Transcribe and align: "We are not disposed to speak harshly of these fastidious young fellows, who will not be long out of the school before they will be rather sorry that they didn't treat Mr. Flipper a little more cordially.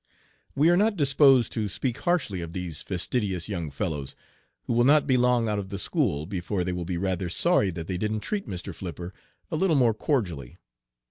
"We 0.55 0.71
are 0.71 0.77
not 0.77 0.95
disposed 0.95 1.51
to 1.51 1.67
speak 1.67 1.99
harshly 1.99 2.41
of 2.41 2.53
these 2.53 2.81
fastidious 2.81 3.47
young 3.47 3.69
fellows, 3.69 4.15
who 4.63 4.73
will 4.73 4.83
not 4.83 5.05
be 5.05 5.15
long 5.15 5.47
out 5.47 5.59
of 5.59 5.69
the 5.69 5.77
school 5.77 6.25
before 6.25 6.63
they 6.63 6.73
will 6.73 6.85
be 6.85 6.97
rather 6.97 7.29
sorry 7.29 7.69
that 7.69 7.85
they 7.85 7.97
didn't 7.99 8.21
treat 8.21 8.47
Mr. 8.47 8.73
Flipper 8.73 9.13
a 9.51 9.55
little 9.55 9.75
more 9.75 9.93
cordially. 9.93 10.57